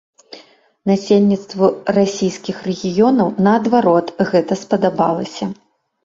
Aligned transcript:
Насельніцтву 0.91 1.67
расійскіх 1.97 2.63
рэгіёнаў, 2.67 3.29
наадварот, 3.47 4.07
гэта 4.31 4.57
спадабалася. 4.63 5.45